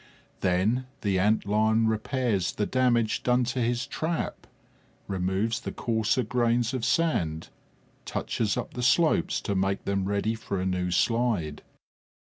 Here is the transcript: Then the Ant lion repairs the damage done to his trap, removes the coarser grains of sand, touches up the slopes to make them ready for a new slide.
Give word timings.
Then 0.39 0.87
the 1.01 1.19
Ant 1.19 1.45
lion 1.45 1.85
repairs 1.85 2.53
the 2.53 2.65
damage 2.65 3.21
done 3.21 3.43
to 3.53 3.59
his 3.61 3.85
trap, 3.85 4.47
removes 5.07 5.59
the 5.61 5.71
coarser 5.71 6.23
grains 6.23 6.73
of 6.73 6.83
sand, 6.83 7.49
touches 8.03 8.57
up 8.57 8.73
the 8.73 8.81
slopes 8.81 9.39
to 9.41 9.53
make 9.53 9.85
them 9.85 10.05
ready 10.05 10.33
for 10.33 10.59
a 10.59 10.65
new 10.65 10.89
slide. 10.89 11.61